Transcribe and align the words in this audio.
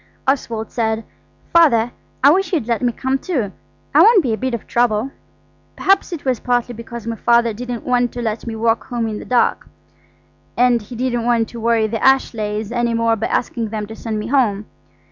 Oswald 0.27 0.71
said: 0.71 1.03
"Father, 1.53 1.91
I 2.23 2.31
wish 2.31 2.51
you'd 2.51 2.65
let 2.65 2.81
me 2.81 2.91
come 2.91 3.19
too. 3.19 3.51
I 3.93 4.01
won't 4.01 4.23
be 4.23 4.33
a 4.33 4.35
bit 4.35 4.55
of 4.55 4.65
trouble." 4.65 5.11
Perhaps 5.75 6.11
it 6.11 6.25
was 6.25 6.39
partly 6.39 6.73
because 6.73 7.05
my 7.05 7.15
Father 7.15 7.53
didn't 7.53 7.83
want 7.85 8.11
to 8.13 8.21
let 8.23 8.47
me 8.47 8.55
walk 8.55 8.85
home 8.87 9.07
in 9.07 9.19
the 9.19 9.25
dark, 9.25 9.67
and 10.57 10.81
he 10.81 10.95
didn't 10.95 11.25
want 11.25 11.49
to 11.49 11.59
worry 11.61 11.85
the 11.85 12.03
Ashleighs 12.03 12.71
any 12.71 12.95
more 12.95 13.15
by 13.15 13.27
asking 13.27 13.69
them 13.69 13.85
to 13.85 13.95
send 13.95 14.17
me 14.17 14.25
home. 14.25 14.65